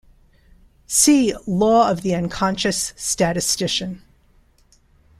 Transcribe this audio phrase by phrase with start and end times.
[0.87, 4.01] See Law of the unconscious statistician.